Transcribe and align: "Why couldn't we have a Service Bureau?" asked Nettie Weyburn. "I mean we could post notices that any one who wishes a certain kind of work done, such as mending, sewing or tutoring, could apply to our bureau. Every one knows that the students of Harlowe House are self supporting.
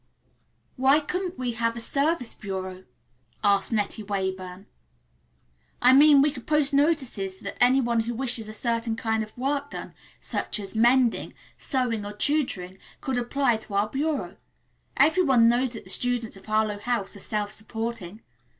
"Why 0.77 0.99
couldn't 0.99 1.37
we 1.37 1.51
have 1.51 1.75
a 1.75 1.79
Service 1.79 2.33
Bureau?" 2.33 2.85
asked 3.43 3.71
Nettie 3.71 4.01
Weyburn. 4.01 4.65
"I 5.79 5.93
mean 5.93 6.23
we 6.23 6.31
could 6.31 6.47
post 6.47 6.73
notices 6.73 7.39
that 7.41 7.55
any 7.63 7.81
one 7.81 7.99
who 7.99 8.15
wishes 8.15 8.47
a 8.49 8.51
certain 8.53 8.95
kind 8.95 9.21
of 9.21 9.37
work 9.37 9.69
done, 9.69 9.93
such 10.19 10.59
as 10.59 10.75
mending, 10.75 11.35
sewing 11.55 12.03
or 12.03 12.13
tutoring, 12.13 12.79
could 12.99 13.19
apply 13.19 13.57
to 13.57 13.75
our 13.75 13.89
bureau. 13.89 14.37
Every 14.97 15.21
one 15.21 15.47
knows 15.47 15.69
that 15.73 15.83
the 15.83 15.91
students 15.91 16.35
of 16.35 16.47
Harlowe 16.47 16.79
House 16.79 17.15
are 17.15 17.19
self 17.19 17.51
supporting. 17.51 18.23